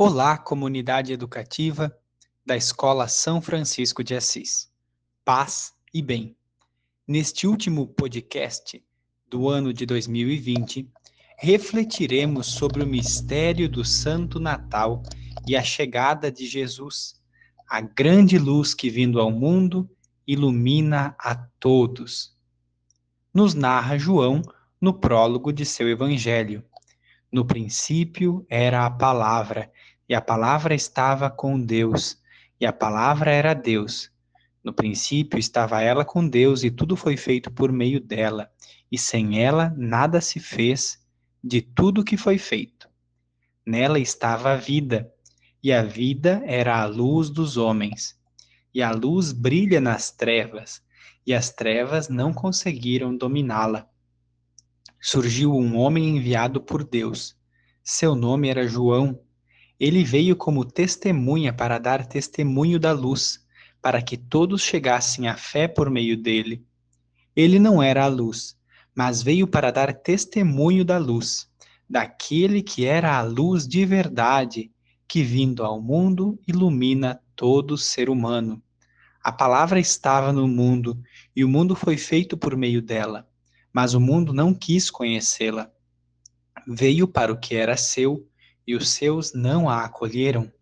[0.00, 1.92] Olá, comunidade educativa
[2.46, 4.70] da Escola São Francisco de Assis.
[5.24, 6.36] Paz e bem.
[7.04, 8.80] Neste último podcast
[9.28, 10.88] do ano de 2020,
[11.36, 15.02] refletiremos sobre o mistério do Santo Natal
[15.44, 17.20] e a chegada de Jesus,
[17.68, 19.90] a grande luz que vindo ao mundo
[20.24, 22.38] ilumina a todos.
[23.34, 24.42] Nos narra João
[24.80, 26.64] no prólogo de seu evangelho.
[27.30, 29.70] No princípio era a palavra,
[30.08, 32.18] e a palavra estava com Deus,
[32.58, 34.10] e a palavra era Deus.
[34.64, 38.50] No princípio estava ela com Deus, e tudo foi feito por meio dela,
[38.90, 40.98] e sem ela nada se fez
[41.44, 42.88] de tudo que foi feito.
[43.66, 45.12] Nela estava a vida,
[45.62, 48.18] e a vida era a luz dos homens.
[48.72, 50.82] E a luz brilha nas trevas,
[51.26, 53.86] e as trevas não conseguiram dominá-la.
[55.00, 57.36] Surgiu um homem enviado por Deus.
[57.84, 59.20] Seu nome era João
[59.78, 63.46] ele veio como testemunha para dar testemunho da luz,
[63.80, 66.64] para que todos chegassem à fé por meio dele.
[67.34, 68.56] Ele não era a luz,
[68.94, 71.48] mas veio para dar testemunho da luz,
[71.88, 74.72] daquele que era a luz de verdade,
[75.06, 78.60] que vindo ao mundo ilumina todo ser humano.
[79.22, 81.00] A palavra estava no mundo,
[81.34, 83.28] e o mundo foi feito por meio dela,
[83.72, 85.70] mas o mundo não quis conhecê-la.
[86.66, 88.27] Veio para o que era seu,
[88.68, 90.52] e os seus não a acolheram.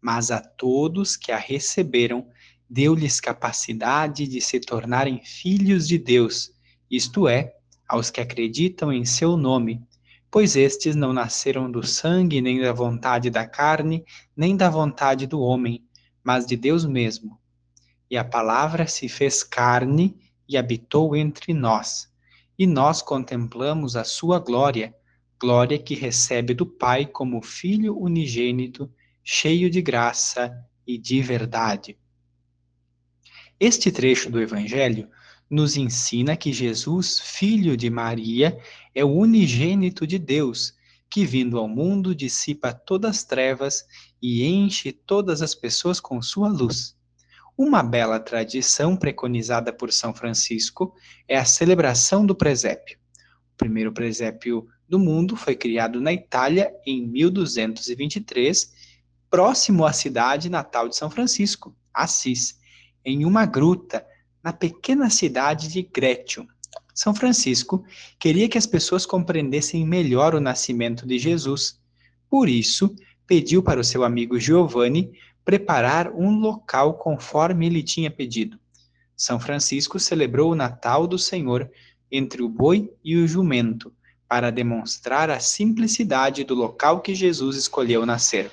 [0.00, 2.26] Mas a todos que a receberam,
[2.68, 6.50] deu-lhes capacidade de se tornarem filhos de Deus,
[6.90, 7.54] isto é,
[7.86, 9.80] aos que acreditam em seu nome,
[10.28, 14.04] pois estes não nasceram do sangue, nem da vontade da carne,
[14.36, 15.84] nem da vontade do homem,
[16.24, 17.38] mas de Deus mesmo.
[18.10, 20.16] E a palavra se fez carne
[20.48, 22.12] e habitou entre nós,
[22.58, 24.92] e nós contemplamos a sua glória
[25.40, 28.92] glória que recebe do Pai como Filho unigênito,
[29.24, 30.52] cheio de graça
[30.86, 31.98] e de verdade.
[33.58, 35.08] Este trecho do Evangelho
[35.48, 38.58] nos ensina que Jesus, filho de Maria,
[38.94, 40.74] é o unigênito de Deus,
[41.10, 43.84] que vindo ao mundo dissipa todas as trevas
[44.22, 46.94] e enche todas as pessoas com sua luz.
[47.56, 50.94] Uma bela tradição preconizada por São Francisco
[51.26, 52.98] é a celebração do presépio.
[53.54, 58.72] O primeiro presépio do mundo foi criado na Itália em 1223,
[59.30, 62.58] próximo à cidade natal de São Francisco, Assis,
[63.04, 64.04] em uma gruta
[64.42, 66.44] na pequena cidade de Grétio.
[66.92, 67.84] São Francisco
[68.18, 71.78] queria que as pessoas compreendessem melhor o nascimento de Jesus.
[72.28, 72.92] Por isso,
[73.28, 75.12] pediu para o seu amigo Giovanni
[75.44, 78.58] preparar um local conforme ele tinha pedido.
[79.16, 81.70] São Francisco celebrou o Natal do Senhor
[82.10, 83.94] entre o boi e o jumento,
[84.30, 88.48] para demonstrar a simplicidade do local que Jesus escolheu nascer.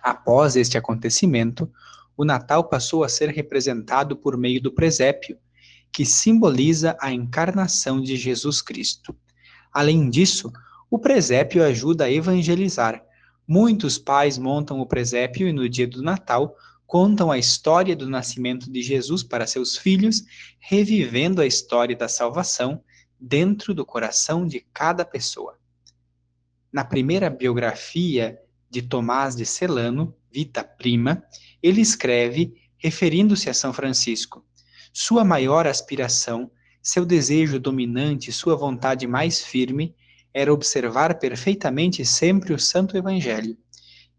[0.00, 1.68] Após este acontecimento,
[2.16, 5.36] o Natal passou a ser representado por meio do presépio,
[5.90, 9.16] que simboliza a encarnação de Jesus Cristo.
[9.72, 10.52] Além disso,
[10.88, 13.02] o presépio ajuda a evangelizar.
[13.48, 16.54] Muitos pais montam o presépio e no dia do Natal
[16.86, 20.22] contam a história do nascimento de Jesus para seus filhos,
[20.60, 22.80] revivendo a história da salvação
[23.20, 25.58] dentro do coração de cada pessoa.
[26.72, 28.38] Na primeira biografia
[28.70, 31.22] de Tomás de Celano, Vita Prima,
[31.62, 34.44] ele escreve, referindo-se a São Francisco,
[34.92, 36.50] sua maior aspiração,
[36.82, 39.94] seu desejo dominante, sua vontade mais firme
[40.32, 43.56] era observar perfeitamente sempre o Santo Evangelho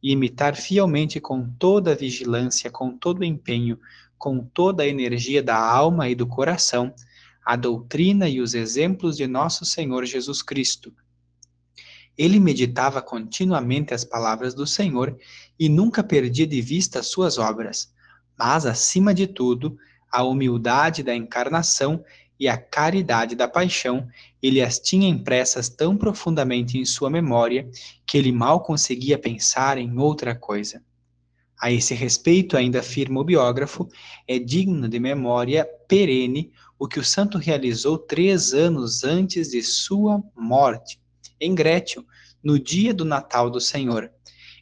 [0.02, 3.80] e imitar fielmente com toda a vigilância, com todo o empenho,
[4.18, 6.94] com toda a energia da alma e do coração
[7.50, 10.94] a doutrina e os exemplos de nosso Senhor Jesus Cristo.
[12.16, 15.18] Ele meditava continuamente as palavras do Senhor
[15.60, 17.92] e nunca perdia de vista as suas obras,
[18.38, 19.76] mas, acima de tudo,
[20.12, 22.06] a humildade da encarnação
[22.40, 24.07] e a caridade da paixão,
[24.44, 27.68] ele as tinha impressas tão profundamente em sua memória
[28.06, 30.84] que ele mal conseguia pensar em outra coisa.
[31.62, 33.90] A esse respeito, ainda afirma o biógrafo,
[34.26, 40.24] é digno de memória perene o que o santo realizou três anos antes de sua
[40.34, 41.02] morte,
[41.40, 42.06] em Grétio,
[42.42, 44.10] no dia do Natal do Senhor.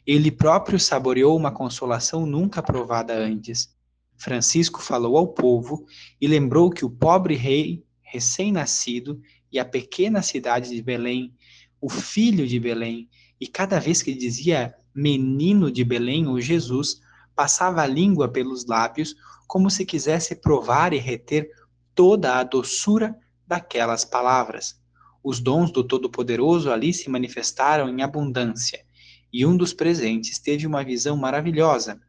[0.04, 3.72] Ele próprio saboreou uma consolação nunca provada antes.
[4.16, 5.86] Francisco falou ao povo
[6.20, 9.20] e lembrou que o pobre rei, recém-nascido,
[9.52, 11.32] e a pequena cidade de Belém,
[11.80, 13.08] o filho de Belém,
[13.40, 17.00] e cada vez que dizia menino de Belém ou Jesus,
[17.34, 19.14] passava a língua pelos lábios
[19.46, 21.48] como se quisesse provar e reter
[21.94, 23.16] toda a doçura
[23.46, 24.76] daquelas palavras.
[25.22, 28.84] Os dons do Todo-Poderoso ali se manifestaram em abundância.
[29.30, 32.00] e um dos presentes teve uma visão maravilhosa.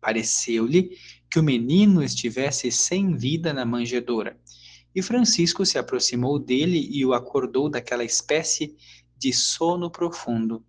[0.00, 0.96] Pareceu-lhe
[1.28, 4.38] que o menino estivesse sem vida na manjedoura.
[4.94, 8.76] E Francisco se aproximou dele e o acordou daquela espécie
[9.18, 10.64] de sono profundo.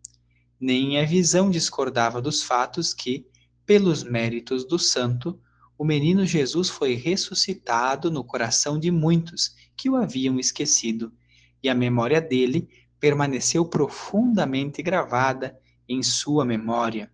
[0.60, 3.26] Nem a visão discordava dos fatos que,
[3.66, 5.40] pelos méritos do santo,
[5.78, 11.14] o menino Jesus foi ressuscitado no coração de muitos que o haviam esquecido,
[11.64, 12.68] e a memória dele
[13.00, 15.58] permaneceu profundamente gravada
[15.88, 17.10] em sua memória.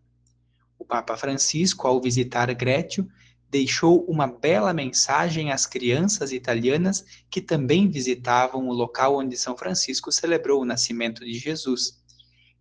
[0.80, 3.07] O Papa Francisco, ao visitar Grétio,
[3.50, 10.12] deixou uma bela mensagem às crianças italianas que também visitavam o local onde São Francisco
[10.12, 12.03] celebrou o nascimento de Jesus.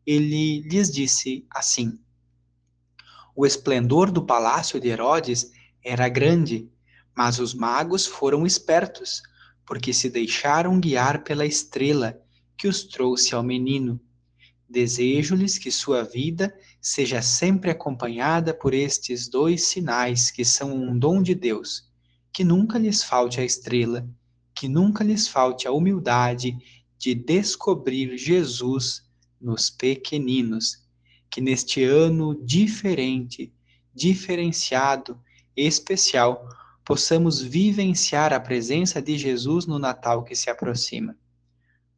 [0.06, 1.98] Ele lhes disse assim:
[3.34, 5.50] O esplendor do palácio de Herodes
[5.82, 6.70] era grande,
[7.16, 9.22] mas os magos foram espertos,
[9.64, 12.20] porque se deixaram guiar pela estrela
[12.56, 13.98] que os trouxe ao menino.
[14.68, 21.22] Desejo-lhes que sua vida seja sempre acompanhada por estes dois sinais que são um dom
[21.22, 21.90] de Deus,
[22.32, 24.06] que nunca lhes falte a estrela,
[24.54, 26.56] que nunca lhes falte a humildade
[26.98, 29.04] de descobrir Jesus
[29.44, 30.82] nos pequeninos,
[31.30, 33.52] que neste ano diferente,
[33.94, 35.20] diferenciado,
[35.54, 36.48] especial,
[36.84, 41.16] possamos vivenciar a presença de Jesus no Natal que se aproxima.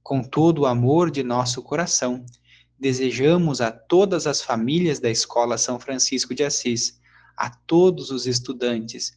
[0.02, 2.24] Com todo o amor de nosso coração,
[2.78, 7.00] desejamos a todas as famílias da Escola São Francisco de Assis,
[7.36, 9.14] a todos os estudantes,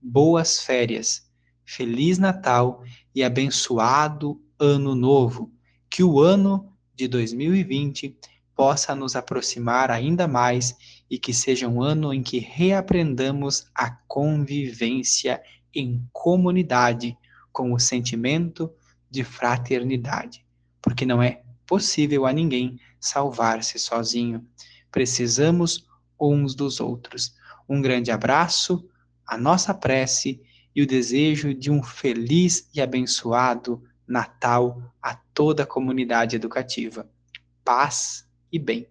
[0.00, 1.30] boas férias,
[1.64, 2.82] Feliz Natal
[3.14, 5.52] e abençoado Ano Novo.
[5.88, 6.69] Que o ano
[7.00, 8.14] de 2020
[8.54, 10.76] possa nos aproximar ainda mais
[11.10, 15.42] e que seja um ano em que reaprendamos a convivência
[15.74, 17.16] em comunidade
[17.50, 18.70] com o sentimento
[19.10, 20.44] de fraternidade,
[20.82, 24.46] porque não é possível a ninguém salvar-se sozinho.
[24.92, 25.86] Precisamos
[26.20, 27.34] uns dos outros.
[27.66, 28.86] Um grande abraço,
[29.26, 30.38] a nossa prece
[30.76, 37.08] e o desejo de um feliz e abençoado Natal a toda a comunidade educativa.
[37.64, 38.88] Paz e bem.